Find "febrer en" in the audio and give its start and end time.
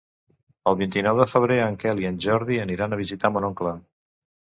1.35-1.79